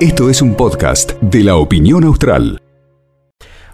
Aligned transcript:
Esto 0.00 0.30
es 0.30 0.42
un 0.42 0.54
podcast 0.54 1.12
de 1.20 1.42
la 1.42 1.56
opinión 1.56 2.04
austral. 2.04 2.60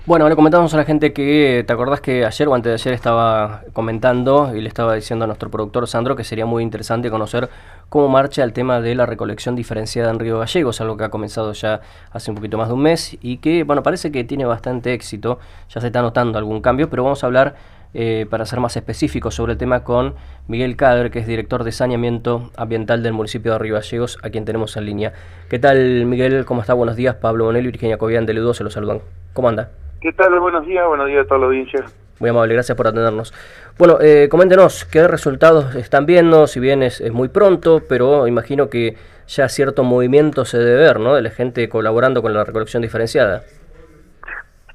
Bueno, 0.04 0.28
le 0.28 0.34
comentamos 0.34 0.74
a 0.74 0.76
la 0.76 0.84
gente 0.84 1.12
que 1.12 1.62
te 1.64 1.72
acordás 1.72 2.00
que 2.00 2.24
ayer 2.24 2.48
o 2.48 2.54
antes 2.56 2.70
de 2.70 2.74
ayer 2.74 2.92
estaba 2.92 3.62
comentando 3.72 4.52
y 4.52 4.60
le 4.60 4.66
estaba 4.66 4.94
diciendo 4.94 5.24
a 5.24 5.26
nuestro 5.28 5.48
productor 5.48 5.86
Sandro 5.86 6.16
que 6.16 6.24
sería 6.24 6.44
muy 6.44 6.64
interesante 6.64 7.08
conocer 7.08 7.48
cómo 7.88 8.08
marcha 8.08 8.42
el 8.42 8.52
tema 8.52 8.80
de 8.80 8.96
la 8.96 9.06
recolección 9.06 9.54
diferenciada 9.54 10.10
en 10.10 10.18
Río 10.18 10.40
Gallegos, 10.40 10.80
algo 10.80 10.96
que 10.96 11.04
ha 11.04 11.10
comenzado 11.10 11.52
ya 11.52 11.80
hace 12.10 12.32
un 12.32 12.34
poquito 12.34 12.58
más 12.58 12.66
de 12.66 12.74
un 12.74 12.82
mes 12.82 13.16
y 13.20 13.36
que, 13.36 13.62
bueno, 13.62 13.84
parece 13.84 14.10
que 14.10 14.24
tiene 14.24 14.44
bastante 14.44 14.92
éxito, 14.92 15.38
ya 15.68 15.80
se 15.80 15.86
está 15.86 16.02
notando 16.02 16.36
algún 16.36 16.60
cambio, 16.60 16.90
pero 16.90 17.04
vamos 17.04 17.22
a 17.22 17.26
hablar 17.26 17.54
eh, 17.94 18.26
para 18.28 18.46
ser 18.46 18.60
más 18.60 18.76
específicos 18.76 19.34
sobre 19.34 19.52
el 19.52 19.58
tema 19.58 19.84
con 19.84 20.14
Miguel 20.48 20.76
Cader, 20.76 21.10
que 21.10 21.18
es 21.18 21.26
director 21.26 21.64
de 21.64 21.72
saneamiento 21.72 22.50
ambiental 22.56 23.02
del 23.02 23.12
municipio 23.12 23.52
de 23.52 23.58
Río 23.58 23.74
Gallegos, 23.74 24.18
a 24.22 24.30
quien 24.30 24.44
tenemos 24.44 24.76
en 24.76 24.86
línea. 24.86 25.12
¿Qué 25.48 25.58
tal, 25.58 26.06
Miguel? 26.06 26.44
¿Cómo 26.44 26.60
está? 26.62 26.74
Buenos 26.74 26.96
días. 26.96 27.16
Pablo 27.16 27.44
Bonelli 27.44 27.68
y 27.68 27.72
Virginia 27.72 27.98
Cobian 27.98 28.26
de 28.26 28.34
Ludo 28.34 28.54
se 28.54 28.64
lo 28.64 28.70
saludan. 28.70 29.00
¿Cómo 29.32 29.48
anda? 29.48 29.70
¿Qué 30.00 30.12
tal? 30.12 30.38
Buenos 30.40 30.66
días, 30.66 30.86
buenos 30.86 31.06
días 31.06 31.24
a 31.24 31.28
toda 31.28 31.40
la 31.40 31.46
audiencia. 31.46 31.84
Muy 32.18 32.30
amable, 32.30 32.54
gracias 32.54 32.76
por 32.76 32.86
atendernos. 32.86 33.34
Bueno, 33.78 33.98
eh, 34.00 34.28
coméntenos 34.30 34.84
qué 34.84 35.08
resultados 35.08 35.74
están 35.74 36.06
viendo, 36.06 36.46
si 36.46 36.60
bien 36.60 36.82
es, 36.82 37.02
muy 37.10 37.28
pronto, 37.28 37.82
pero 37.88 38.26
imagino 38.26 38.70
que 38.70 38.96
ya 39.26 39.48
cierto 39.48 39.82
movimiento 39.82 40.44
se 40.44 40.58
debe 40.58 40.82
ver, 40.82 41.00
¿no? 41.00 41.14
De 41.14 41.22
la 41.22 41.30
gente 41.30 41.68
colaborando 41.68 42.22
con 42.22 42.32
la 42.32 42.44
recolección 42.44 42.82
diferenciada. 42.82 43.42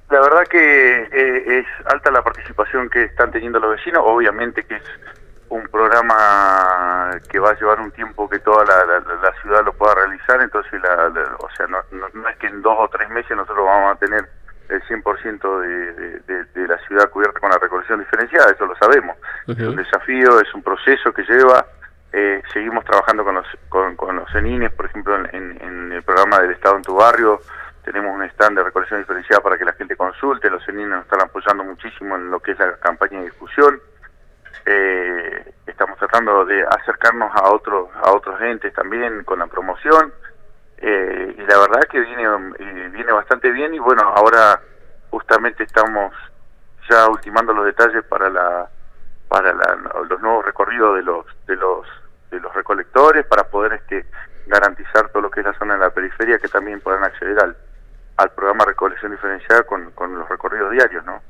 La 0.10 0.22
verdad 0.22 0.44
que 0.50 1.10
eh, 1.12 1.60
es 1.60 1.66
alta 1.86 2.12
la 2.12 2.22
participación 2.22 2.90
que 2.90 3.04
están 3.04 3.32
teniendo 3.32 3.60
los 3.60 3.72
vecinos, 3.72 4.04
obviamente 4.06 4.64
que 4.64 4.76
es 4.76 4.84
un 5.50 5.64
programa 5.68 7.12
que 7.30 7.40
va 7.40 7.52
a 7.52 7.60
llevar 7.60 7.80
un 7.80 7.92
tiempo 7.92 8.30
que 8.30 8.40
toda 8.40 8.66
la, 8.66 9.34
ciudad 9.42 9.64
lo 9.66 9.74
pueda 9.74 9.96
realizar, 9.96 10.42
entonces, 10.42 10.82
la, 10.82 11.12
o 11.40 11.50
sea, 11.56 11.68
no, 11.68 11.78
no, 11.92 12.30
es 12.30 12.38
que 12.38 12.48
en 12.48 12.62
dos 12.62 12.76
o 12.78 12.88
tres 12.90 13.10
meses 13.10 13.36
nosotros 13.36 13.66
vamos 13.66 13.96
a 13.96 14.00
tener 14.00 14.28
el 14.70 14.82
100% 14.84 15.62
de, 15.62 16.20
de, 16.20 16.44
de, 16.44 16.68
la 16.68 16.78
ciudad 16.80 17.10
cubierta 17.10 17.40
con 17.40 17.50
la 17.50 17.58
recolección 17.58 18.00
diferenciada, 18.00 18.52
eso 18.52 18.66
lo 18.66 18.76
sabemos. 18.76 19.16
Es 19.48 19.60
un 19.60 19.78
desafío, 19.78 20.42
es 20.42 20.54
un 20.54 20.62
proceso 20.62 21.14
que 21.14 21.24
lleva, 21.24 21.66
eh, 22.12 22.42
seguimos 22.52 22.84
trabajando 22.84 23.24
con 23.24 23.36
los, 23.36 23.48
con, 23.70 23.96
con 23.96 24.18
los 24.18 24.30
CENINES, 24.32 24.74
por 24.74 24.88
ejemplo, 24.88 25.16
en, 25.16 25.58
en 25.62 25.92
el 25.94 26.04
programa 26.04 26.40
del 26.40 26.52
Estado 26.52 26.76
en 26.76 26.84
tu 26.84 26.96
barrio, 26.96 27.40
tenemos 27.88 28.14
un 28.14 28.22
stand 28.24 28.58
de 28.58 28.66
recolección 28.66 29.00
diferenciada 29.00 29.42
para 29.42 29.58
que 29.58 29.64
la 29.64 29.72
gente 29.72 29.96
consulte, 29.96 30.50
los 30.50 30.64
CENINES 30.66 30.90
nos 30.90 31.04
están 31.04 31.22
apoyando 31.22 31.64
muchísimo 31.64 32.18
en 32.18 32.30
lo 32.30 32.42
que 32.42 32.52
es 32.52 32.60
la 32.60 32.76
campaña 32.76 33.20
de 33.20 33.28
discusión. 33.28 33.80
Eh, 34.66 35.54
estamos 35.66 35.98
tratando 35.98 36.44
de 36.44 36.64
acercarnos 36.64 37.32
a 37.34 37.50
otros 37.50 37.88
a 38.04 38.12
otros 38.12 38.42
entes 38.42 38.74
también 38.74 39.24
con 39.24 39.40
la 39.40 39.48
promoción 39.48 40.12
eh, 40.80 41.34
y 41.38 41.42
la 41.44 41.60
verdad 41.60 41.88
que 41.90 42.02
viene 42.02 42.24
eh, 42.60 42.90
viene 42.92 43.14
bastante 43.14 43.50
bien 43.52 43.74
y 43.74 43.80
bueno 43.80 44.02
ahora 44.14 44.60
justamente 45.10 45.64
estamos 45.64 46.14
ya 46.90 47.08
ultimando 47.08 47.54
los 47.54 47.64
detalles 47.64 48.04
para 48.04 48.30
la 48.30 48.68
para 49.30 49.54
los 50.10 50.22
nuevos 50.22 50.44
recorridos 50.44 50.98
de 50.98 51.04
los 51.04 51.26
de 51.46 51.56
los 51.56 51.88
de 52.32 52.40
los 52.42 52.54
recolectores 52.54 53.26
para 53.28 53.46
poder 53.46 53.74
este 53.74 54.06
garantizar 54.48 55.08
todo 55.10 55.22
lo 55.22 55.32
que 55.32 55.40
es 55.40 55.46
la 55.46 55.58
zona 55.58 55.76
de 55.76 55.80
la 55.80 55.92
periferia 55.92 56.40
que 56.40 56.50
también 56.50 56.82
puedan 56.82 57.06
acceder 57.06 57.42
al 57.42 57.56
al 58.18 58.32
programa 58.32 58.66
Recolección 58.66 59.12
Diferenciada 59.12 59.64
con, 59.64 59.92
con 59.92 60.18
los 60.18 60.28
recorridos 60.28 60.72
diarios, 60.72 61.06
¿no? 61.06 61.22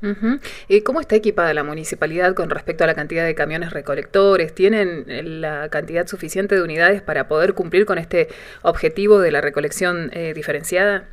¿Y 0.68 0.82
cómo 0.82 1.00
está 1.00 1.16
equipada 1.16 1.52
la 1.52 1.62
municipalidad 1.62 2.34
con 2.34 2.48
respecto 2.48 2.84
a 2.84 2.86
la 2.86 2.94
cantidad 2.94 3.24
de 3.24 3.34
camiones 3.34 3.72
recolectores? 3.72 4.54
¿Tienen 4.54 5.04
la 5.40 5.68
cantidad 5.68 6.06
suficiente 6.06 6.54
de 6.54 6.62
unidades 6.62 7.02
para 7.02 7.28
poder 7.28 7.52
cumplir 7.52 7.84
con 7.84 7.98
este 7.98 8.28
objetivo 8.62 9.20
de 9.20 9.30
la 9.30 9.42
recolección 9.42 10.10
eh, 10.14 10.32
diferenciada? 10.32 11.04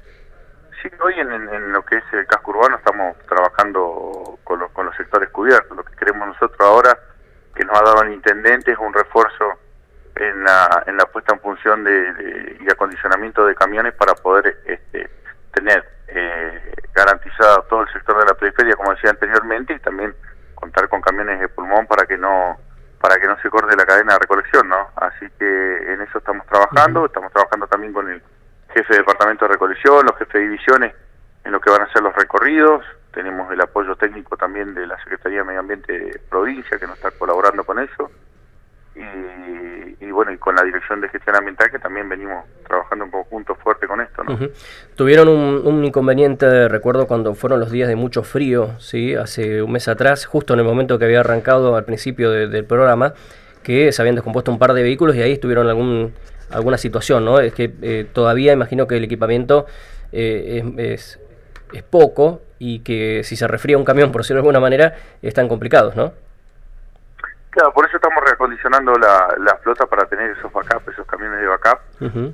Sí, 0.82 0.90
hoy 1.04 1.14
en, 1.20 1.74
lo 1.74 1.84
que 1.84 1.98
es 1.98 2.04
el 2.14 2.26
casco 2.26 2.52
urbano 2.52 2.78
estamos 2.78 3.18
trabajando 3.28 4.40
con, 4.46 4.66
con 4.70 4.86
los 4.86 4.96
sectores 4.96 5.30
cubiertos. 5.30 5.76
Lo 5.76 5.84
que 5.84 5.96
queremos 5.98 6.28
nosotros 6.28 6.60
ahora, 6.62 6.98
que 7.54 7.66
nos 7.66 7.78
ha 7.78 7.84
dado 7.84 8.04
el 8.04 8.14
intendente, 8.14 8.72
es 8.72 8.78
un 8.78 8.94
refuerzo 8.94 9.60
en 10.16 10.44
la, 10.44 10.84
en 10.88 10.96
la 10.96 11.06
puesta 11.06 11.34
en 11.34 11.42
función 11.42 11.84
de, 11.84 12.58
y 12.62 12.72
acondicionamiento 12.72 13.46
de 13.46 13.56
camiones 13.56 13.94
para 13.94 14.14
poder 14.14 14.58
este, 14.66 15.10
tener 15.56 15.84
eh, 16.08 16.74
garantizado 16.94 17.64
todo 17.64 17.82
el 17.82 17.94
sector 17.94 18.20
de 18.20 18.26
la 18.26 18.34
periferia, 18.36 18.76
como 18.76 18.92
decía 18.94 19.10
anteriormente, 19.10 19.74
y 19.74 19.80
también 19.80 20.14
contar 20.54 20.88
con 20.90 21.02
camiones 21.02 21.40
de 21.40 21.50
pulmón 21.50 21.88
para 21.88 22.06
que 22.06 22.18
no 22.18 22.58
para 23.02 23.20
que 23.20 23.28
no 23.28 23.38
se 23.40 23.50
corte 23.50 23.76
la 23.76 23.86
cadena 23.86 24.14
de 24.14 24.20
recolección, 24.20 24.68
¿no? 24.68 24.90
Así 24.96 25.28
que 25.38 25.94
en 25.94 26.02
eso 26.02 26.18
estamos 26.18 26.46
trabajando, 26.48 27.06
estamos 27.06 27.32
trabajando 27.32 27.68
también 27.68 27.94
con 27.94 28.10
el 28.10 28.22
jefe 28.74 28.94
de 28.94 29.00
departamento 29.00 29.46
de 29.46 29.54
recolección, 29.54 30.06
los 30.06 30.18
jefes 30.18 30.34
de 30.34 30.40
divisiones 30.40 30.96
en 31.44 31.52
lo 31.52 31.60
que 31.60 31.70
van 31.70 31.84
a 31.84 31.92
ser 31.94 32.02
los 32.02 32.16
recorridos, 32.16 32.84
tenemos 33.14 33.52
el 33.52 33.62
apoyo 33.62 33.96
técnico 33.96 34.36
también 34.36 34.74
de 34.74 34.88
la 34.88 34.98
Secretaría 34.98 35.40
de 35.40 35.44
Medio 35.44 35.60
Ambiente 35.60 35.94
de 35.94 36.20
provincia 36.30 36.80
que 36.80 36.88
nos 36.88 36.96
está 36.96 37.12
colaborando 37.12 37.64
con 37.64 37.80
eso 37.80 38.10
y, 38.96 39.02
bueno, 40.16 40.32
y 40.32 40.38
con 40.38 40.56
la 40.56 40.64
Dirección 40.64 41.02
de 41.02 41.10
Gestión 41.10 41.36
Ambiental 41.36 41.70
que 41.70 41.78
también 41.78 42.10
venimos 42.10 42.46
trabajando 42.68 43.06
en 43.06 43.12
conjunto 43.12 43.54
fuerte 43.56 43.86
con 43.86 44.02
esto. 44.02 44.24
¿no? 44.24 44.40
Tuvieron 44.96 45.28
un, 45.28 45.86
inconveniente, 45.86 46.68
recuerdo 46.68 47.06
cuando 47.06 47.36
fueron 47.36 47.60
los 47.60 47.70
días 47.70 47.88
de 47.88 47.96
mucho 47.96 48.24
frío, 48.24 48.80
¿sí? 48.80 49.14
hace 49.14 49.62
un 49.62 49.72
mes 49.72 49.88
atrás, 49.88 50.26
justo 50.26 50.54
en 50.54 50.62
el 50.62 50.66
momento 50.66 50.98
que 50.98 51.06
había 51.06 51.20
arrancado 51.20 51.76
al 51.76 51.86
principio 51.86 52.32
del 52.32 52.66
programa, 52.66 53.14
que 53.62 53.92
se 53.92 54.02
habían 54.02 54.16
descompuesto 54.16 54.52
un 54.52 54.60
par 54.60 54.74
de 54.74 54.82
vehículos 54.82 55.16
y 55.16 55.22
ahí 55.22 55.34
estuvieron 55.34 55.68
algún, 55.68 56.14
alguna 56.50 56.78
situación, 56.78 57.26
¿no? 57.26 57.40
Es 57.40 57.54
que 57.54 57.74
eh, 57.82 58.08
todavía 58.12 58.54
imagino 58.54 58.88
que 58.88 58.98
el 58.98 59.04
equipamiento 59.04 59.66
eh, 60.12 60.64
es, 60.78 61.20
es, 61.74 61.84
poco 61.84 62.42
y 62.58 62.80
que 62.80 63.22
si 63.24 63.36
se 63.36 63.48
refría 63.48 63.78
un 63.78 63.84
camión, 63.84 64.12
por 64.12 64.22
decirlo 64.22 64.38
de 64.38 64.42
alguna 64.42 64.60
manera, 64.60 64.96
están 65.22 65.48
complicados, 65.48 65.96
¿no? 65.96 66.14
Claro, 67.56 67.72
por 67.72 67.86
eso 67.86 67.96
estamos 67.96 68.22
recondicionando 68.22 68.98
la, 68.98 69.34
la 69.40 69.56
flota 69.56 69.86
para 69.86 70.06
tener 70.08 70.32
esos 70.32 70.52
backup, 70.52 70.90
esos 70.90 71.08
camiones 71.08 71.40
de 71.40 71.48
backup. 71.48 71.80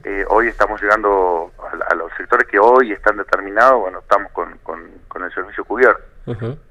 Eh, 0.04 0.26
hoy 0.28 0.48
estamos 0.48 0.82
llegando 0.82 1.52
a, 1.88 1.94
los 1.94 2.12
sectores 2.18 2.48
que 2.48 2.58
hoy 2.58 2.92
están 2.92 3.18
determinados, 3.18 3.82
bueno, 3.82 4.00
estamos 4.00 4.32
con, 4.32 4.58
con, 4.64 5.24
el 5.24 5.32
servicio 5.32 5.64
cubierto. 5.64 6.02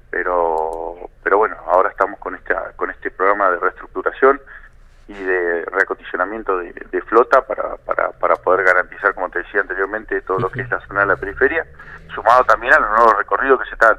Pero 0.09 0.97
pero 1.23 1.37
bueno, 1.37 1.55
ahora 1.65 1.91
estamos 1.91 2.19
con 2.19 2.35
esta 2.35 2.73
con 2.75 2.89
este 2.89 3.09
programa 3.09 3.51
de 3.51 3.59
reestructuración 3.59 4.41
y 5.07 5.13
de 5.13 5.63
reacondicionamiento 5.71 6.57
de, 6.57 7.01
flota 7.03 7.47
para, 7.47 7.77
para, 7.77 8.11
para 8.11 8.35
poder 8.35 8.65
garantizar, 8.65 9.13
como 9.13 9.29
te 9.29 9.39
decía 9.39 9.61
anteriormente, 9.61 10.19
todo 10.23 10.39
lo 10.39 10.51
que 10.51 10.59
es 10.59 10.69
la 10.69 10.85
zona 10.87 11.01
de 11.01 11.05
la 11.05 11.15
periferia, 11.15 11.65
sumado 12.13 12.43
también 12.43 12.73
a 12.73 12.79
los 12.79 12.89
nuevos 12.89 13.17
recorridos 13.17 13.61
que 13.61 13.67
se 13.67 13.75
están 13.75 13.97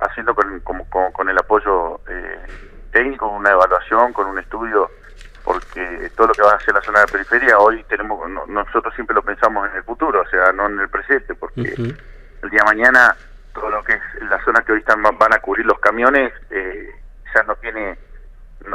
haciendo 0.00 0.34
con, 0.34 0.60
con, 0.60 0.84
con 1.10 1.28
el 1.30 1.38
apoyo 1.38 1.87
una 3.48 3.54
evaluación, 3.54 4.12
con 4.12 4.26
un 4.26 4.38
estudio, 4.38 4.90
porque 5.44 6.10
todo 6.16 6.28
lo 6.28 6.34
que 6.34 6.42
va 6.42 6.52
a 6.52 6.60
ser 6.60 6.74
la 6.74 6.82
zona 6.82 7.00
de 7.00 7.06
periferia, 7.06 7.58
hoy 7.58 7.82
tenemos, 7.84 8.28
nosotros 8.48 8.94
siempre 8.94 9.14
lo 9.14 9.22
pensamos 9.22 9.68
en 9.70 9.76
el 9.76 9.82
futuro, 9.84 10.20
o 10.20 10.28
sea, 10.28 10.52
no 10.52 10.66
en 10.66 10.78
el 10.80 10.88
presente, 10.88 11.34
porque 11.34 11.62
el 11.62 12.50
día 12.50 12.60
de 12.60 12.64
mañana 12.64 13.16
todo 13.54 13.70
lo 13.70 13.82
que 13.82 13.94
es 13.94 14.02
la 14.28 14.42
zona 14.44 14.62
que 14.62 14.72
hoy 14.72 14.78
están 14.80 15.02
van 15.02 15.32
a 15.32 15.40
cubrir 15.40 15.66
los 15.66 15.80
camiones 15.80 16.32
eh, 16.50 16.90
ya 17.34 17.42
no 17.42 17.56
tiene 17.56 17.98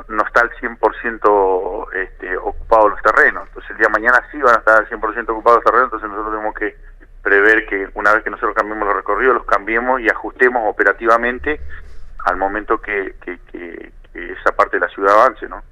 no, 0.10 0.24
está 0.26 0.42
al 0.42 0.52
100% 0.52 1.94
este, 1.94 2.38
ocupado 2.38 2.90
los 2.90 3.02
terrenos. 3.02 3.48
Entonces 3.48 3.72
el 3.72 3.78
día 3.78 3.88
de 3.88 3.94
mañana 3.94 4.22
sí 4.32 4.42
van 4.42 4.56
a 4.56 4.60
estar 4.60 4.78
al 4.78 4.90
100% 4.90 5.30
ocupados 5.30 5.58
los 5.58 5.66
terrenos, 5.66 5.86
entonces 5.86 6.10
nosotros 6.10 6.34
tenemos 6.34 6.56
que 6.56 6.76
prever 7.22 7.66
que 7.68 7.90
una 7.94 8.14
vez 8.14 8.24
que 8.24 8.30
nosotros 8.30 8.56
cambiemos 8.56 8.88
los 8.88 8.98
recorridos, 8.98 9.36
los 9.36 9.46
cambiemos 9.46 10.02
y 10.02 10.10
ajustemos 10.10 10.64
operativamente 10.70 11.62
al 12.26 12.38
momento 12.38 12.80
que, 12.82 13.16
que, 13.22 13.92
esa 14.14 14.56
parte 14.56 14.78
de 14.78 14.82
la 14.82 14.90
ciudad 14.90 15.14
avance, 15.14 15.48
¿no? 15.48 15.64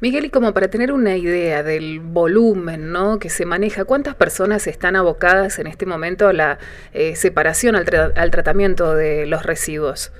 Miguel, 0.00 0.24
y 0.24 0.30
como 0.30 0.52
para 0.52 0.68
tener 0.68 0.92
una 0.92 1.16
idea 1.16 1.62
del 1.62 2.00
volumen, 2.00 2.92
¿no? 2.92 3.18
Que 3.18 3.30
se 3.30 3.46
maneja, 3.46 3.84
¿cuántas 3.84 4.14
personas 4.14 4.66
están 4.66 4.96
abocadas 4.96 5.58
en 5.58 5.66
este 5.66 5.86
momento 5.86 6.28
a 6.28 6.32
la 6.32 6.58
eh, 6.92 7.14
separación, 7.16 7.76
al, 7.76 8.30
tratamiento 8.30 8.94
de 8.94 9.26
los 9.26 9.44
residuos? 9.44 10.12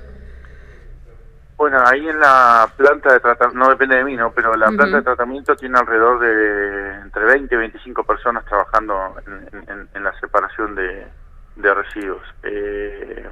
Bueno, 1.57 1.83
ahí 1.85 2.07
en 2.07 2.19
la 2.19 2.71
planta 2.77 3.11
de 3.11 3.19
tratamiento, 3.19 3.65
no 3.65 3.69
depende 3.69 3.97
de 3.97 4.05
mí, 4.05 4.15
¿no? 4.15 4.31
Pero 4.31 4.55
la 4.55 4.67
planta 4.67 4.97
de 4.97 5.03
tratamiento 5.03 5.55
tiene 5.57 5.77
alrededor 5.77 6.19
de 6.19 7.01
entre 7.01 7.25
20 7.25 7.53
y 7.53 7.57
25 7.57 8.03
personas 8.05 8.45
trabajando 8.45 9.15
en, 9.93 10.03
la 10.03 10.17
separación 10.21 10.75
de, 10.75 11.05
de 11.57 11.73
residuos. 11.73 12.23
Eh, 12.43 13.29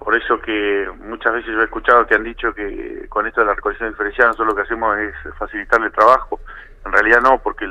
por 0.00 0.16
eso 0.16 0.40
que 0.40 0.90
muchas 1.04 1.32
veces 1.34 1.52
yo 1.52 1.60
he 1.60 1.64
escuchado 1.64 2.06
que 2.06 2.14
han 2.14 2.24
dicho 2.24 2.52
que 2.54 3.06
con 3.08 3.26
esto 3.26 3.42
de 3.42 3.46
la 3.46 3.54
recolección 3.54 3.90
diferenciada 3.90 4.30
nosotros 4.30 4.48
lo 4.48 4.56
que 4.56 4.62
hacemos 4.62 4.98
es 4.98 5.14
facilitarle 5.38 5.86
el 5.86 5.92
trabajo. 5.92 6.40
En 6.84 6.92
realidad 6.92 7.20
no, 7.20 7.38
porque 7.38 7.68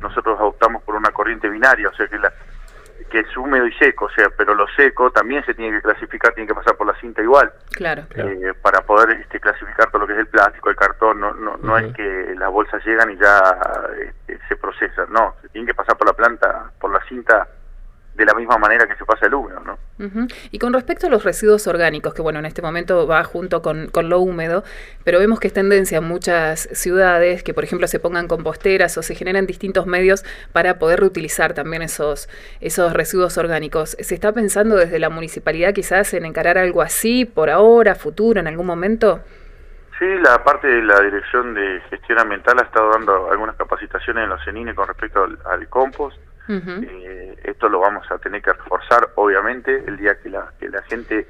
nosotros 0.00 0.38
optamos 0.40 0.82
por 0.82 0.94
una 0.94 1.10
corriente 1.10 1.48
binaria, 1.48 1.88
o 1.88 1.94
sea 1.94 2.06
que 2.06 2.18
la 2.18 2.32
que 3.10 3.20
es 3.20 3.36
húmedo 3.36 3.66
y 3.66 3.72
seco, 3.74 4.06
o 4.06 4.10
sea, 4.10 4.28
pero 4.36 4.54
lo 4.54 4.66
seco 4.68 5.10
también 5.10 5.44
se 5.44 5.54
tiene 5.54 5.76
que 5.76 5.82
clasificar, 5.82 6.34
tiene 6.34 6.48
que 6.48 6.54
pasar 6.54 6.76
por 6.76 6.86
la 6.86 6.98
cinta 7.00 7.22
igual. 7.22 7.52
Claro. 7.70 8.04
Eh, 8.14 8.52
para 8.60 8.80
poder 8.80 9.20
este, 9.20 9.38
clasificar 9.38 9.90
todo 9.90 10.00
lo 10.00 10.06
que 10.06 10.14
es 10.14 10.18
el 10.20 10.26
plástico, 10.26 10.70
el 10.70 10.76
cartón, 10.76 11.20
no, 11.20 11.32
no, 11.32 11.56
no 11.58 11.78
es 11.78 11.94
que 11.94 12.34
las 12.36 12.50
bolsas 12.50 12.84
llegan 12.84 13.10
y 13.10 13.16
ya 13.16 13.56
este, 14.00 14.38
se 14.48 14.56
pasar 15.74 15.96
por 15.96 16.06
la 16.06 16.12
planta, 16.14 16.70
por 16.80 16.92
la 16.92 17.00
cinta 17.08 17.46
de 18.14 18.24
la 18.24 18.34
misma 18.34 18.58
manera 18.58 18.86
que 18.86 18.94
se 18.96 19.04
pasa 19.04 19.26
el 19.26 19.34
húmedo, 19.34 19.60
¿no? 19.60 19.78
Y 20.50 20.58
con 20.58 20.72
respecto 20.72 21.06
a 21.06 21.10
los 21.10 21.24
residuos 21.24 21.66
orgánicos, 21.66 22.14
que 22.14 22.22
bueno, 22.22 22.38
en 22.38 22.46
este 22.46 22.62
momento 22.62 23.06
va 23.06 23.24
junto 23.24 23.62
con, 23.62 23.90
lo 23.92 24.20
húmedo, 24.20 24.64
pero 25.04 25.18
vemos 25.18 25.40
que 25.40 25.48
es 25.48 25.52
tendencia 25.52 25.98
en 25.98 26.04
muchas 26.04 26.68
ciudades 26.72 27.42
que, 27.42 27.54
por 27.54 27.64
ejemplo, 27.64 27.86
se 27.86 27.98
pongan 28.00 28.28
composteras 28.28 28.96
o 28.98 29.02
se 29.02 29.14
generan 29.14 29.46
distintos 29.46 29.86
medios 29.86 30.24
para 30.52 30.78
poder 30.78 31.00
reutilizar 31.00 31.54
también 31.54 31.82
esos, 31.82 32.28
esos 32.60 32.92
residuos 32.92 33.38
orgánicos. 33.38 33.96
¿Se 34.00 34.14
está 34.14 34.32
pensando 34.32 34.76
desde 34.76 34.98
la 34.98 35.10
municipalidad 35.10 35.74
quizás 35.74 36.12
en 36.14 36.24
encarar 36.24 36.58
algo 36.58 36.82
así 36.82 37.24
por 37.24 37.50
ahora, 37.50 37.94
futuro, 37.94 38.40
en 38.40 38.46
algún 38.46 38.66
momento? 38.66 39.20
Sí, 39.98 40.06
la 40.22 40.42
parte 40.42 40.66
de 40.66 40.82
la 40.82 41.00
Dirección 41.00 41.54
de 41.54 41.80
Gestión 41.88 42.18
Ambiental 42.18 42.58
ha 42.58 42.64
estado 42.64 42.90
dando 42.90 43.30
algunas 43.30 43.54
capacitaciones 43.54 44.24
en 44.24 44.30
los 44.30 44.44
CENINE 44.44 44.74
con 44.74 44.88
respecto 44.88 45.22
al, 45.22 45.38
al 45.44 45.68
compost 45.68 46.18
eh, 46.48 47.38
esto 47.44 47.68
lo 47.68 47.80
vamos 47.80 48.10
a 48.10 48.18
tener 48.18 48.42
que 48.42 48.52
reforzar, 48.52 49.10
obviamente, 49.14 49.84
el 49.86 49.96
día 49.96 50.20
que 50.20 50.30
la, 50.30 50.52
que 50.58 50.68
la 50.68 50.82
gente, 50.82 51.26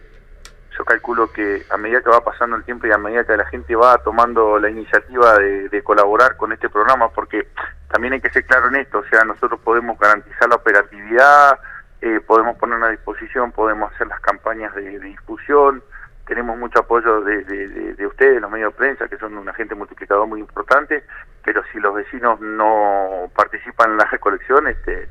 yo 0.76 0.84
calculo 0.84 1.32
que 1.32 1.64
a 1.70 1.76
medida 1.76 2.00
que 2.00 2.10
va 2.10 2.24
pasando 2.24 2.56
el 2.56 2.64
tiempo 2.64 2.86
y 2.86 2.92
a 2.92 2.98
medida 2.98 3.24
que 3.24 3.36
la 3.36 3.46
gente 3.46 3.76
va 3.76 3.98
tomando 3.98 4.58
la 4.58 4.70
iniciativa 4.70 5.38
de, 5.38 5.82
colaborar 5.84 6.36
con 6.36 6.52
este 6.52 6.68
programa, 6.68 7.10
porque 7.10 7.48
también 7.88 8.14
hay 8.14 8.20
que 8.20 8.30
ser 8.30 8.44
claro 8.44 8.68
en 8.68 8.76
esto, 8.76 8.98
o 8.98 9.04
sea, 9.04 9.24
nosotros 9.24 9.60
podemos 9.60 9.98
garantizar 9.98 10.48
la 10.48 10.56
operatividad, 10.56 11.58
eh, 12.00 12.20
podemos 12.26 12.56
poner 12.58 12.82
a 12.82 12.90
disposición, 12.90 13.52
podemos 13.52 13.92
hacer 13.92 14.06
las 14.08 14.20
campañas 14.20 14.74
de 14.74 14.98
difusión, 14.98 15.82
tenemos 16.26 16.56
mucho 16.58 16.80
apoyo 16.80 17.20
de, 17.20 17.44
de, 17.44 18.06
ustedes, 18.06 18.40
los 18.40 18.50
medios 18.50 18.72
de 18.72 18.78
prensa, 18.78 19.08
que 19.08 19.18
son 19.18 19.36
un 19.36 19.48
agente 19.48 19.74
multiplicador 19.74 20.26
muy 20.26 20.40
importante, 20.40 21.04
pero 21.44 21.62
si 21.72 21.78
los 21.78 21.94
vecinos 21.94 22.40
no 22.40 23.30
participan 23.34 23.92
en 23.92 23.96
la 23.98 24.04
recolección, 24.06 24.66
este, 24.68 25.08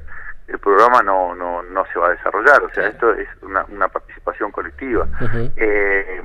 el 0.48 0.60
programa 0.60 1.04
no, 1.04 1.36
no, 1.36 1.62
no 1.63 1.86
se 1.92 2.00
va 2.00 2.07
a 2.07 2.12
desarrollar. 2.12 2.63
O 2.63 2.69
sea, 2.74 2.88
esto 2.88 3.13
es 3.13 3.27
una, 3.42 3.63
una 3.65 3.88
participación 3.88 4.51
colectiva. 4.51 5.07
eh, 5.56 6.21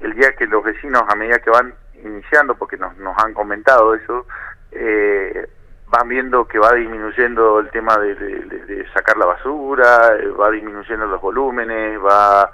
el 0.00 0.14
día 0.14 0.32
que 0.32 0.46
los 0.46 0.64
vecinos, 0.64 1.02
a 1.08 1.14
medida 1.14 1.38
que 1.38 1.50
van 1.50 1.74
iniciando, 2.02 2.54
porque 2.56 2.76
nos, 2.76 2.96
nos 2.98 3.16
han 3.22 3.32
comentado 3.32 3.94
eso, 3.94 4.26
eh, 4.72 5.48
van 5.88 6.08
viendo 6.08 6.46
que 6.46 6.58
va 6.58 6.72
disminuyendo 6.72 7.60
el 7.60 7.70
tema 7.70 7.96
de, 7.98 8.14
de 8.14 8.86
sacar 8.92 9.16
la 9.16 9.26
basura, 9.26 10.16
eh, 10.16 10.28
va 10.28 10.50
disminuyendo 10.50 11.06
los 11.06 11.20
volúmenes, 11.20 11.98
va 12.02 12.50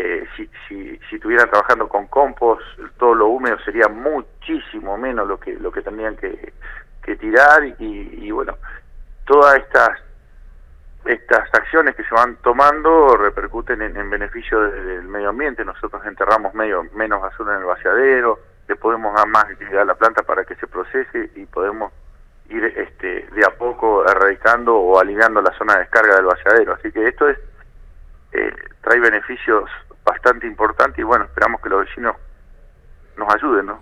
eh, 0.00 0.26
si, 0.36 0.50
si, 0.66 0.98
si 1.08 1.16
estuvieran 1.16 1.50
trabajando 1.50 1.88
con 1.88 2.06
compost, 2.06 2.62
todo 2.98 3.14
lo 3.14 3.28
húmedo 3.28 3.58
sería 3.60 3.88
muchísimo 3.88 4.96
menos 4.96 5.28
lo 5.28 5.38
que 5.38 5.52
lo 5.54 5.70
que 5.70 5.82
tendrían 5.82 6.16
que, 6.16 6.52
que 7.02 7.16
tirar 7.16 7.64
y, 7.64 7.74
y, 7.78 8.30
bueno, 8.30 8.56
todas 9.26 9.56
estas 9.56 9.90
estas 11.04 11.48
acciones 11.54 11.94
que 11.96 12.04
se 12.04 12.14
van 12.14 12.36
tomando 12.36 13.16
repercuten 13.16 13.80
en, 13.82 14.10
beneficio 14.10 14.60
del 14.60 15.04
medio 15.04 15.30
ambiente. 15.30 15.64
Nosotros 15.64 16.02
enterramos 16.04 16.54
medio, 16.54 16.84
menos 16.94 17.22
basura 17.22 17.54
en 17.54 17.60
el 17.60 17.66
vaciadero, 17.66 18.38
le 18.68 18.76
podemos 18.76 19.14
dar 19.14 19.26
más 19.28 19.44
actividad 19.44 19.82
a 19.82 19.86
la 19.86 19.94
planta 19.94 20.22
para 20.22 20.44
que 20.44 20.54
se 20.56 20.66
procese 20.66 21.30
y 21.34 21.46
podemos 21.46 21.92
ir 22.50 22.64
este, 22.64 23.28
de 23.32 23.44
a 23.46 23.56
poco 23.56 24.04
erradicando 24.04 24.76
o 24.76 24.98
alineando 24.98 25.40
la 25.40 25.56
zona 25.56 25.74
de 25.74 25.80
descarga 25.80 26.16
del 26.16 26.26
vaciadero. 26.26 26.74
Así 26.74 26.92
que 26.92 27.06
esto 27.06 27.28
es 27.28 27.38
eh, 28.32 28.54
trae 28.82 29.00
beneficios 29.00 29.68
bastante 30.20 30.46
importantes 30.46 30.98
y 30.98 31.02
bueno, 31.02 31.24
esperamos 31.24 31.60
que 31.62 31.68
los 31.70 31.80
vecinos 31.80 32.14
nos 33.16 33.34
ayuden. 33.34 33.66
¿no? 33.66 33.78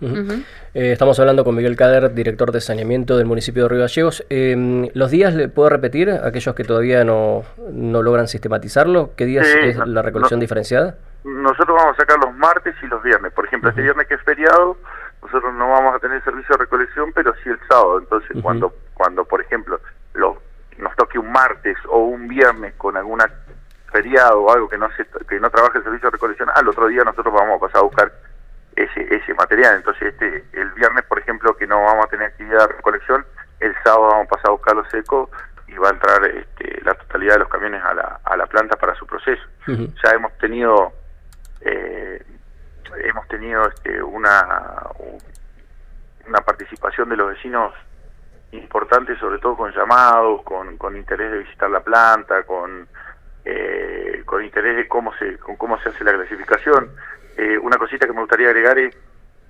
Eh, 0.73 0.91
estamos 0.91 1.19
hablando 1.19 1.43
con 1.43 1.55
Miguel 1.55 1.75
Cader, 1.75 2.13
director 2.13 2.51
de 2.51 2.61
saneamiento 2.61 3.17
del 3.17 3.25
municipio 3.25 3.63
de 3.63 3.69
Río 3.69 3.81
Gallegos. 3.81 4.25
Eh, 4.29 4.89
¿Los 4.93 5.11
días 5.11 5.33
le 5.33 5.49
puedo 5.49 5.69
repetir 5.69 6.09
a 6.09 6.27
aquellos 6.27 6.55
que 6.55 6.63
todavía 6.63 7.03
no, 7.03 7.43
no 7.71 8.01
logran 8.01 8.27
sistematizarlo? 8.27 9.11
¿Qué 9.15 9.25
días 9.25 9.47
es 9.47 9.77
la 9.77 10.01
recolección 10.01 10.39
diferenciada? 10.39 10.95
Nosotros 11.23 11.77
vamos 11.77 11.97
a 11.97 12.01
sacar 12.01 12.17
los 12.23 12.33
martes 12.35 12.75
y 12.81 12.87
los 12.87 13.03
viernes. 13.03 13.33
Por 13.33 13.45
ejemplo, 13.45 13.69
este 13.69 13.81
viernes 13.81 14.07
que 14.07 14.15
es 14.15 14.21
feriado, 14.23 14.77
nosotros 15.21 15.53
no 15.55 15.69
vamos 15.69 15.95
a 15.95 15.99
tener 15.99 16.23
servicio 16.23 16.55
de 16.55 16.63
recolección, 16.63 17.11
pero 17.13 17.33
sí 17.43 17.49
el 17.49 17.59
sábado. 17.67 17.99
Entonces, 17.99 18.37
cuando, 18.41 18.73
cuando 18.93 19.25
por 19.25 19.41
ejemplo, 19.41 19.79
lo, 20.13 20.37
nos 20.77 20.95
toque 20.95 21.19
un 21.19 21.31
martes 21.31 21.77
o 21.89 21.99
un 21.99 22.27
viernes 22.29 22.73
con 22.77 22.95
alguna 22.95 23.29
feriado 23.91 24.41
o 24.41 24.51
algo 24.51 24.69
que 24.69 24.77
no 24.77 24.89
se, 24.95 25.05
que 25.27 25.39
no 25.39 25.49
trabaje 25.49 25.79
el 25.79 25.83
servicio 25.83 26.07
de 26.07 26.11
recolección, 26.11 26.49
al 26.53 26.67
otro 26.67 26.87
día 26.87 27.03
nosotros 27.03 27.33
vamos 27.33 27.57
a 27.57 27.65
pasar 27.65 27.79
a 27.79 27.83
buscar 27.83 28.11
ese, 28.75 29.15
ese 29.15 29.33
material. 29.33 29.75
Entonces, 29.75 30.13
este 30.13 30.45
el 30.53 30.69
viernes, 30.71 31.03
por 31.05 31.19
ejemplo, 31.19 31.55
que 31.55 31.67
no 31.67 31.81
vamos 31.81 32.05
a 32.05 32.09
tener 32.09 32.27
actividad 32.27 32.67
de 32.67 32.75
recolección, 32.75 33.25
el 33.59 33.73
sábado 33.83 34.07
vamos 34.07 34.27
a 34.27 34.29
pasar 34.29 34.47
a 34.47 34.51
buscarlo 34.51 34.89
seco 34.89 35.29
y 35.67 35.75
va 35.75 35.89
a 35.89 35.91
entrar 35.91 36.25
este, 36.25 36.81
la 36.83 36.93
totalidad 36.95 37.33
de 37.33 37.39
los 37.39 37.49
camiones 37.49 37.83
a 37.83 37.93
la, 37.93 38.19
a 38.23 38.37
la 38.37 38.47
planta 38.47 38.75
para 38.77 38.95
su 38.95 39.05
proceso. 39.05 39.43
Ya 39.67 40.11
hemos 40.15 40.35
tenido 40.39 40.93
eh, 41.61 42.25
hemos 43.03 43.27
tenido 43.27 43.67
este, 43.67 44.01
una 44.01 44.87
una 46.27 46.41
participación 46.41 47.09
de 47.09 47.17
los 47.17 47.29
vecinos 47.29 47.73
importante, 48.51 49.17
sobre 49.19 49.39
todo 49.39 49.55
con 49.55 49.71
llamados, 49.71 50.41
con, 50.43 50.77
con 50.77 50.95
interés 50.95 51.31
de 51.31 51.37
visitar 51.39 51.69
la 51.69 51.81
planta, 51.81 52.43
con 52.43 52.87
eh, 53.45 54.21
con 54.25 54.43
interés 54.43 54.75
de 54.75 54.87
cómo 54.87 55.13
se, 55.15 55.37
con 55.37 55.55
cómo 55.55 55.79
se 55.81 55.89
hace 55.89 56.03
la 56.03 56.13
clasificación. 56.13 56.91
Eh, 57.37 57.57
una 57.57 57.77
cosita 57.77 58.05
que 58.05 58.13
me 58.13 58.21
gustaría 58.21 58.49
agregar 58.49 58.77
es, 58.77 58.95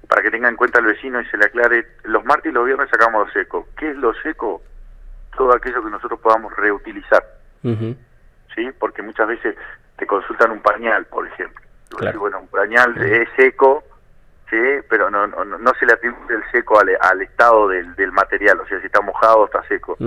para 0.08 0.22
que 0.22 0.32
tenga 0.32 0.50
en 0.50 0.56
cuenta 0.56 0.80
el 0.80 0.86
vecino 0.86 1.20
y 1.22 1.26
se 1.26 1.38
le 1.38 1.46
aclare, 1.46 1.86
los 2.04 2.24
martes 2.26 2.52
y 2.52 2.54
los 2.54 2.66
viernes 2.66 2.90
sacamos 2.90 3.28
lo 3.28 3.34
seco. 3.34 3.68
¿Qué 3.78 3.92
es 3.92 3.98
lo 3.98 4.14
seco? 4.16 4.62
Todo 5.36 5.56
aquello 5.56 5.84
que 5.84 5.90
nosotros 5.90 6.20
podamos 6.20 6.56
reutilizar. 6.56 7.24
¿Sí? 7.62 8.70
Porque 8.80 9.02
muchas 9.02 9.28
veces 9.28 9.56
te 9.98 10.06
consultan 10.06 10.52
un 10.52 10.62
pañal, 10.62 11.06
por 11.06 11.28
ejemplo. 11.28 11.64
bueno, 12.18 12.40
un 12.40 12.48
pañal 12.48 12.98
es 13.02 13.28
seco, 13.36 13.84
sí, 14.50 14.58
pero 14.90 15.10
no, 15.10 15.28
no, 15.28 15.46
no 15.46 15.74
se 15.80 15.86
le 15.86 15.94
atribuye 15.94 16.36
el 16.36 16.44
seco 16.52 16.80
al, 16.80 16.90
al 17.02 17.22
estado 17.22 17.68
del, 17.70 17.96
del, 17.96 18.12
material, 18.12 18.60
o 18.60 18.68
sea, 18.68 18.80
si 18.80 18.88
está 18.88 19.02
mojado 19.02 19.46
está 19.46 19.64
seco, 19.68 19.98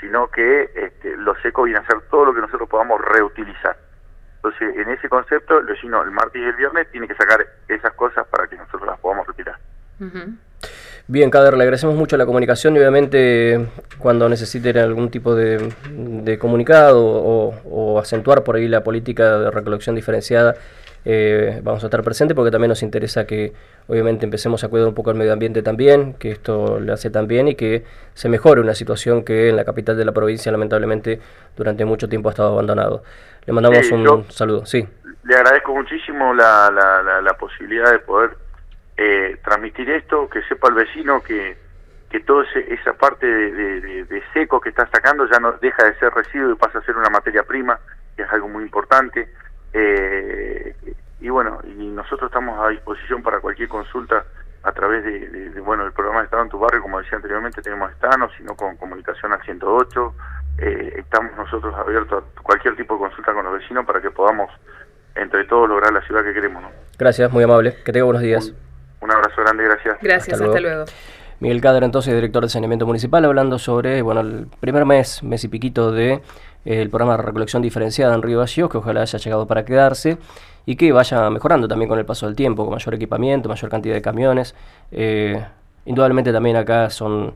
sino 0.00 0.28
que 0.28 0.70
este, 0.74 1.16
lo 1.16 1.34
seco 1.36 1.64
viene 1.64 1.80
a 1.80 1.86
ser 1.86 2.00
todo 2.10 2.26
lo 2.26 2.34
que 2.34 2.40
nosotros 2.40 2.68
podamos 2.68 3.00
reutilizar. 3.00 3.76
Entonces, 4.36 4.76
en 4.76 4.88
ese 4.90 5.08
concepto, 5.08 5.58
el 5.58 5.66
vecino 5.66 6.02
el 6.02 6.10
martes 6.10 6.40
y 6.40 6.44
el 6.44 6.54
viernes 6.54 6.90
tiene 6.92 7.08
que 7.08 7.14
sacar 7.14 7.44
esas 7.68 7.92
cosas 7.94 8.26
para 8.28 8.46
que 8.46 8.56
nosotros 8.56 8.86
las 8.86 8.98
podamos 9.00 9.26
retirar. 9.26 9.58
Bien, 11.08 11.30
Cader, 11.30 11.56
le 11.56 11.62
agradecemos 11.62 11.94
mucho 11.96 12.16
la 12.16 12.26
comunicación 12.26 12.74
y 12.74 12.80
obviamente 12.80 13.68
cuando 13.98 14.28
necesiten 14.28 14.76
algún 14.78 15.08
tipo 15.10 15.34
de, 15.34 15.72
de 15.88 16.38
comunicado 16.38 17.04
o, 17.04 17.54
o, 17.64 17.98
acentuar 18.00 18.42
por 18.42 18.56
ahí 18.56 18.66
la 18.66 18.82
política 18.82 19.38
de 19.38 19.50
recolección 19.52 19.94
diferenciada, 19.94 20.56
eh, 21.08 21.60
vamos 21.62 21.84
a 21.84 21.86
estar 21.86 22.02
presentes 22.02 22.34
porque 22.34 22.50
también 22.50 22.68
nos 22.68 22.82
interesa 22.82 23.28
que 23.28 23.52
obviamente 23.86 24.24
empecemos 24.24 24.64
a 24.64 24.68
cuidar 24.68 24.88
un 24.88 24.94
poco 24.94 25.12
el 25.12 25.16
medio 25.16 25.32
ambiente 25.32 25.62
también, 25.62 26.14
que 26.14 26.32
esto 26.32 26.80
le 26.80 26.92
hace 26.92 27.10
también 27.10 27.46
y 27.46 27.54
que 27.54 27.84
se 28.14 28.28
mejore 28.28 28.60
una 28.60 28.74
situación 28.74 29.24
que 29.24 29.48
en 29.48 29.54
la 29.54 29.64
capital 29.64 29.96
de 29.96 30.04
la 30.04 30.10
provincia 30.10 30.50
lamentablemente 30.50 31.20
durante 31.56 31.84
mucho 31.84 32.08
tiempo 32.08 32.28
ha 32.28 32.32
estado 32.32 32.54
abandonado. 32.54 33.04
Le 33.46 33.52
mandamos 33.52 33.88
un 33.92 34.24
saludo, 34.32 34.66
sí. 34.66 34.84
Le 35.22 35.36
agradezco 35.36 35.76
muchísimo 35.76 36.34
la, 36.34 36.72
la, 36.72 37.22
la, 37.22 37.34
posibilidad 37.34 37.92
de 37.92 38.00
poder 38.00 38.30
eh, 38.96 39.36
transmitir 39.44 39.88
esto, 39.88 40.28
que 40.28 40.42
sepa 40.42 40.68
el 40.70 40.74
vecino 40.74 41.22
que, 41.22 41.56
que 42.10 42.18
toda 42.18 42.44
esa 42.68 42.94
parte 42.94 43.26
de, 43.26 44.04
de, 44.06 44.22
seco 44.34 44.60
que 44.60 44.70
está 44.70 44.88
sacando 44.88 45.28
ya 45.30 45.38
no 45.38 45.52
deja 45.52 45.84
de 45.84 45.96
ser 46.00 46.12
residuo 46.12 46.50
y 46.50 46.56
pasa 46.56 46.80
a 46.80 46.82
ser 46.82 46.96
una 46.96 47.10
materia 47.10 47.44
prima, 47.44 47.78
que 48.16 48.22
es 48.22 48.28
algo 48.32 48.48
muy 48.48 48.64
importante. 48.64 49.28
Eh, 49.72 50.74
y 51.20 51.28
bueno, 51.28 51.60
y 51.64 51.86
nosotros 51.86 52.28
estamos 52.28 52.58
a 52.60 52.68
disposición 52.68 53.22
para 53.22 53.40
cualquier 53.40 53.68
consulta 53.68 54.24
a 54.62 54.72
través 54.72 55.04
de, 55.04 55.60
bueno, 55.60 55.86
el 55.86 55.92
programa 55.92 56.20
de 56.20 56.24
Estado 56.24 56.42
en 56.42 56.48
tu 56.48 56.58
barrio, 56.58 56.82
como 56.82 56.98
decía 56.98 57.16
anteriormente, 57.16 57.62
tenemos 57.62 57.90
Estano, 57.92 58.28
sino 58.36 58.54
con 58.56 58.76
comunicación 58.76 59.32
al 59.32 59.40
108. 59.42 60.14
Eh, 60.58 60.94
estamos 60.98 61.36
nosotros 61.36 61.72
abiertos 61.74 62.24
a 62.36 62.42
cualquier 62.42 62.74
tipo 62.74 62.94
de 62.94 63.00
consulta 63.00 63.32
con 63.32 63.44
los 63.44 63.54
vecinos 63.54 63.86
para 63.86 64.00
que 64.00 64.10
podamos, 64.10 64.50
entre 65.14 65.44
todos, 65.44 65.68
lograr 65.68 65.92
la 65.92 66.00
ciudad 66.02 66.24
que 66.24 66.34
queremos. 66.34 66.64
Gracias, 66.98 67.30
muy 67.30 67.44
amable. 67.44 67.76
Que 67.84 67.92
tenga 67.92 68.04
buenos 68.06 68.22
días. 68.22 68.52
Un, 69.00 69.12
abrazo 69.12 69.40
grande, 69.40 69.64
gracias. 69.64 69.98
Gracias, 70.02 70.40
hasta 70.40 70.60
luego. 70.60 70.84
Miguel 71.38 71.60
Cadra, 71.60 71.86
entonces, 71.86 72.12
director 72.14 72.42
de 72.42 72.48
saneamiento 72.48 72.86
municipal, 72.86 73.24
hablando 73.24 73.58
sobre, 73.58 74.02
bueno, 74.02 74.22
el 74.22 74.48
primer 74.58 74.84
mes, 74.84 75.22
mes 75.22 75.44
y 75.44 75.48
piquito 75.48 75.92
de 75.92 76.22
el 76.66 76.90
programa 76.90 77.16
de 77.16 77.22
recolección 77.22 77.62
diferenciada 77.62 78.14
en 78.14 78.22
Río 78.22 78.40
Gallegos, 78.40 78.70
que 78.70 78.78
ojalá 78.78 79.02
haya 79.02 79.18
llegado 79.18 79.46
para 79.46 79.64
quedarse 79.64 80.18
y 80.66 80.74
que 80.74 80.90
vaya 80.92 81.30
mejorando 81.30 81.68
también 81.68 81.88
con 81.88 81.98
el 81.98 82.04
paso 82.04 82.26
del 82.26 82.34
tiempo, 82.34 82.64
con 82.64 82.74
mayor 82.74 82.94
equipamiento, 82.94 83.48
mayor 83.48 83.70
cantidad 83.70 83.94
de 83.94 84.02
camiones. 84.02 84.54
Eh, 84.90 85.42
indudablemente 85.84 86.32
también 86.32 86.56
acá 86.56 86.90
son 86.90 87.34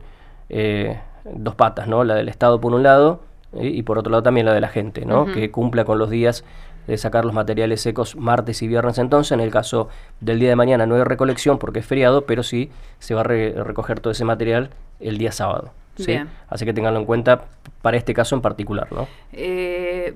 eh, 0.49 0.99
dos 1.23 1.55
patas, 1.55 1.87
¿no? 1.87 2.03
La 2.03 2.15
del 2.15 2.27
Estado 2.27 2.59
por 2.59 2.73
un 2.73 2.83
lado 2.83 3.21
eh, 3.53 3.67
y 3.67 3.83
por 3.83 3.97
otro 3.97 4.11
lado 4.11 4.21
también 4.21 4.45
la 4.45 4.53
de 4.53 4.59
la 4.59 4.67
gente, 4.67 5.05
¿no? 5.05 5.25
Que 5.25 5.49
cumpla 5.49 5.85
con 5.85 5.97
los 5.97 6.09
días 6.09 6.43
de 6.87 6.97
sacar 6.97 7.23
los 7.23 7.33
materiales 7.33 7.79
secos 7.79 8.17
martes 8.17 8.61
y 8.61 8.67
viernes 8.67 8.97
entonces. 8.97 9.31
En 9.31 9.39
el 9.39 9.49
caso 9.49 9.87
del 10.19 10.39
día 10.39 10.49
de 10.49 10.57
mañana 10.57 10.85
no 10.85 10.95
hay 10.95 11.03
recolección 11.03 11.57
porque 11.57 11.79
es 11.79 11.85
feriado, 11.85 12.25
pero 12.25 12.43
sí 12.43 12.69
se 12.99 13.13
va 13.13 13.21
a 13.21 13.23
recoger 13.23 14.01
todo 14.01 14.11
ese 14.11 14.25
material 14.25 14.71
el 14.99 15.17
día 15.17 15.31
sábado. 15.31 15.71
¿Sí? 15.95 16.17
Así 16.49 16.65
que 16.65 16.73
tenganlo 16.73 16.99
en 16.99 17.05
cuenta 17.05 17.45
para 17.81 17.97
este 17.97 18.13
caso 18.13 18.35
en 18.35 18.41
particular, 18.41 18.87
¿no? 18.91 19.07
Eh, 19.33 20.13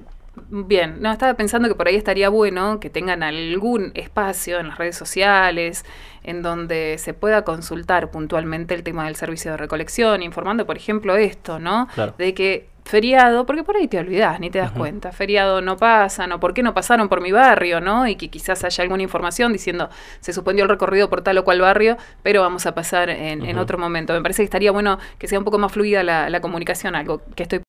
Bien, 0.50 1.01
no, 1.01 1.12
estaba 1.12 1.34
pensando 1.36 1.67
que 1.67 1.75
por 1.75 1.88
ahí 1.88 1.96
estaría 1.96 2.29
bueno 2.29 2.79
que 2.79 2.89
tengan 2.89 3.24
algún 3.24 3.91
espacio 3.96 4.60
en 4.60 4.67
las 4.67 4.77
redes 4.77 4.98
sociales 4.98 5.86
en 6.24 6.41
donde 6.41 6.98
se 6.98 7.13
pueda 7.13 7.44
consultar 7.44 8.12
puntualmente 8.12 8.74
el 8.74 8.84
tema 8.84 9.05
del 9.05 9.15
servicio 9.15 9.51
de 9.51 9.58
recolección, 9.58 10.24
informando, 10.24 10.65
por 10.65 10.77
ejemplo, 10.77 11.15
esto, 11.15 11.60
¿no? 11.60 11.88
De 12.17 12.34
que 12.34 12.67
feriado, 12.85 13.45
porque 13.45 13.63
por 13.63 13.75
ahí 13.75 13.87
te 13.87 13.97
olvidás, 13.97 14.39
ni 14.39 14.49
te 14.49 14.59
das 14.59 14.71
cuenta, 14.71 15.11
feriado 15.11 15.59
no 15.61 15.75
pasan, 15.75 16.31
o 16.31 16.39
por 16.39 16.53
qué 16.53 16.61
no 16.63 16.73
pasaron 16.73 17.09
por 17.09 17.19
mi 17.19 17.31
barrio, 17.31 17.81
¿no? 17.81 18.07
Y 18.07 18.15
que 18.15 18.29
quizás 18.29 18.63
haya 18.63 18.83
alguna 18.83 19.03
información 19.03 19.51
diciendo, 19.51 19.89
se 20.19 20.31
suspendió 20.31 20.63
el 20.63 20.69
recorrido 20.69 21.09
por 21.09 21.21
tal 21.21 21.39
o 21.39 21.43
cual 21.43 21.61
barrio, 21.61 21.97
pero 22.21 22.41
vamos 22.41 22.65
a 22.67 22.75
pasar 22.75 23.09
en, 23.09 23.57
otro 23.57 23.77
momento. 23.77 24.13
Me 24.13 24.21
parece 24.21 24.43
que 24.43 24.45
estaría 24.45 24.71
bueno 24.71 24.99
que 25.17 25.27
sea 25.27 25.39
un 25.39 25.45
poco 25.45 25.57
más 25.57 25.71
fluida 25.71 26.03
la, 26.03 26.29
la 26.29 26.41
comunicación, 26.41 26.95
algo 26.95 27.21
que 27.35 27.43
estoy... 27.43 27.61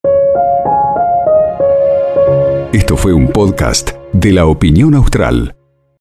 Esto 2.73 2.97
fue 2.97 3.15
un 3.15 3.29
podcast 3.29 3.93
de 4.13 4.33
la 4.33 4.47
opinión 4.47 4.95
austral. 4.95 5.56